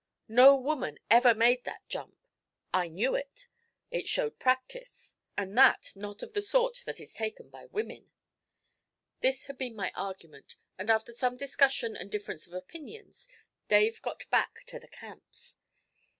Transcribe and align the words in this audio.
'No 0.27 0.55
woman 0.55 0.97
ever 1.11 1.35
made 1.35 1.63
that 1.65 1.87
jump; 1.87 2.15
I 2.73 2.87
knew 2.87 3.13
it. 3.13 3.47
It 3.91 4.07
showed 4.07 4.39
practice, 4.39 5.15
and 5.37 5.55
that 5.59 5.91
not 5.95 6.23
of 6.23 6.33
the 6.33 6.41
sort 6.41 6.81
that 6.87 6.99
is 6.99 7.13
taken 7.13 7.51
by 7.51 7.67
women.' 7.67 8.09
This 9.19 9.45
had 9.45 9.59
been 9.59 9.75
my 9.75 9.91
argument, 9.93 10.55
and 10.75 10.89
after 10.89 11.11
some 11.11 11.37
discussion 11.37 11.95
and 11.95 12.09
difference 12.09 12.47
of 12.47 12.53
opinions 12.55 13.27
Dave 13.67 14.01
got 14.01 14.27
back 14.31 14.63
to 14.65 14.79
the 14.79 14.87
Camps. 14.87 15.55